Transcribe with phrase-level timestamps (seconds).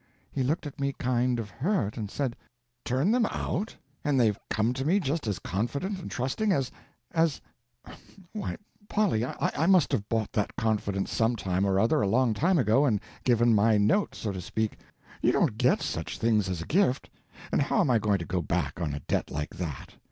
[0.31, 2.35] He looked at me kind of hurt, and said,
[2.83, 8.57] 'Turn them out?—and they've come to me just as confident and trusting as—as—why
[8.89, 12.99] Polly, I must have bought that confidence sometime or other a long time ago, and
[13.23, 17.91] given my note, so to speak—you don't get such things as a gift—and how am
[17.91, 19.93] I going to go back on a debt like that?